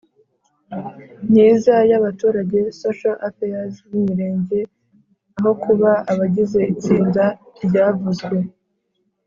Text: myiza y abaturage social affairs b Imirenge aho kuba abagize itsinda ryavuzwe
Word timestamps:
myiza 1.29 1.75
y 1.89 1.93
abaturage 1.99 2.59
social 2.83 3.15
affairs 3.27 3.73
b 3.89 3.91
Imirenge 3.99 4.59
aho 5.37 5.51
kuba 5.63 5.91
abagize 6.11 6.59
itsinda 6.73 7.23
ryavuzwe 7.65 8.37